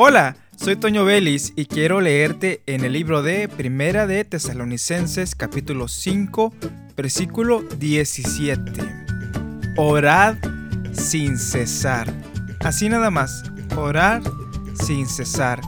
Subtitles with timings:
[0.00, 5.88] Hola, soy Toño Vélez y quiero leerte en el libro de Primera de Tesalonicenses capítulo
[5.88, 6.54] 5,
[6.96, 8.70] versículo 17.
[9.76, 10.36] Orad
[10.92, 12.06] sin cesar.
[12.60, 13.42] Así nada más,
[13.76, 14.22] orar
[14.86, 15.60] sin cesar.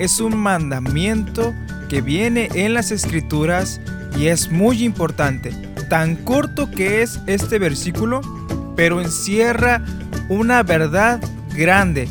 [0.00, 1.54] Es un mandamiento
[1.88, 3.80] que viene en las escrituras
[4.18, 5.52] y es muy importante.
[5.88, 8.20] Tan corto que es este versículo,
[8.74, 9.84] pero encierra
[10.28, 11.20] una verdad
[11.54, 12.08] grande.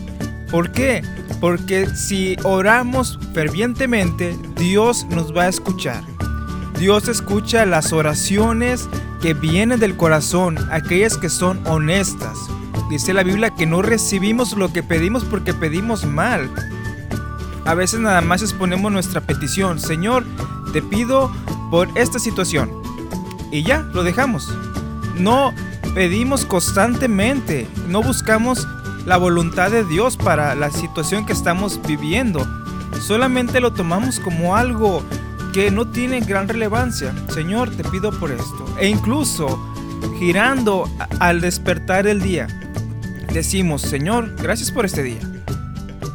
[0.50, 1.04] ¿Por qué?
[1.40, 6.04] Porque si oramos fervientemente, Dios nos va a escuchar.
[6.80, 8.90] Dios escucha las oraciones
[9.22, 12.38] que vienen del corazón, aquellas que son honestas.
[12.90, 16.50] Dice la Biblia que no recibimos lo que pedimos porque pedimos mal.
[17.66, 20.24] A veces nada más exponemos nuestra petición, Señor,
[20.72, 21.32] te pido
[21.72, 22.70] por esta situación.
[23.52, 24.54] Y ya, lo dejamos.
[25.18, 25.54] No
[25.96, 28.68] pedimos constantemente, no buscamos
[29.06, 32.46] la voluntad de Dios para la situación que estamos viviendo.
[33.00, 35.04] Solamente lo tomamos como algo
[35.54, 37.14] que no tiene gran relevancia.
[37.30, 38.66] Señor, te pido por esto.
[38.80, 39.60] E incluso
[40.20, 40.90] girando
[41.20, 42.48] al despertar el día,
[43.32, 45.22] decimos, Señor, gracias por este día.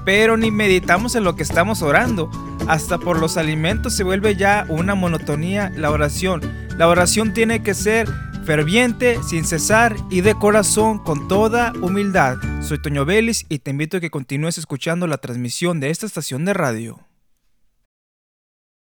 [0.05, 2.31] Pero ni meditamos en lo que estamos orando.
[2.69, 6.41] Hasta por los alimentos se vuelve ya una monotonía la oración.
[6.77, 8.09] La oración tiene que ser
[8.51, 12.37] ferviente, sin cesar y de corazón con toda humildad.
[12.63, 16.45] Soy Toño Vélez y te invito a que continúes escuchando la transmisión de esta estación
[16.45, 17.10] de radio.